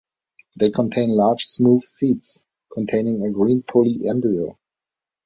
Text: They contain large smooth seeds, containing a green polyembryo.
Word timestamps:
They 0.55 0.71
contain 0.71 1.11
large 1.11 1.43
smooth 1.45 1.83
seeds, 1.83 2.43
containing 2.73 3.23
a 3.23 3.29
green 3.29 3.61
polyembryo. 3.61 4.57